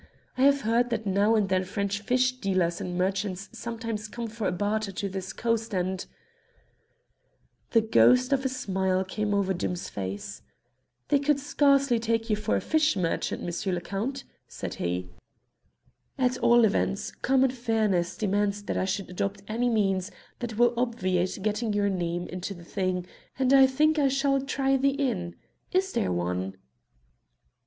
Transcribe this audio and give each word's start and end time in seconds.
I 0.35 0.41
have 0.45 0.61
heard 0.61 0.89
that 0.89 1.05
now 1.05 1.35
and 1.35 1.47
then 1.47 1.63
French 1.63 1.99
fish 1.99 2.31
dealers 2.31 2.81
and 2.81 2.97
merchants 2.97 3.49
sometimes 3.51 4.07
come 4.07 4.25
for 4.25 4.49
barter 4.49 4.91
to 4.91 5.07
this 5.07 5.31
coast 5.31 5.75
and" 5.75 6.03
The 7.73 7.81
ghost 7.81 8.33
of 8.33 8.43
a 8.43 8.49
smile 8.49 9.03
came 9.03 9.31
over 9.31 9.53
Doom's 9.53 9.89
face. 9.89 10.41
"They 11.09 11.19
could 11.19 11.39
scarcely 11.39 11.99
take 11.99 12.31
you 12.31 12.35
for 12.35 12.55
a 12.55 12.61
fish 12.61 12.95
merchant, 12.95 13.43
M. 13.43 13.73
le 13.75 13.79
Count," 13.81 14.23
said 14.47 14.73
he. 14.81 15.07
"At 16.17 16.35
all 16.39 16.65
events 16.65 17.11
common 17.11 17.51
fairness 17.51 18.17
demands 18.17 18.63
that 18.63 18.77
I 18.77 18.85
should 18.85 19.07
adopt 19.11 19.43
any 19.47 19.69
means 19.69 20.09
that 20.39 20.57
will 20.57 20.73
obviate 20.75 21.43
getting 21.43 21.73
your 21.73 21.89
name 21.89 22.25
into 22.29 22.55
the 22.55 22.65
thing, 22.65 23.05
and 23.37 23.53
I 23.53 23.67
think 23.67 23.99
I 23.99 24.07
shall 24.07 24.41
try 24.41 24.77
the 24.77 24.95
inn. 24.97 25.35
Is 25.71 25.93
there 25.93 26.11
one?" 26.11 26.55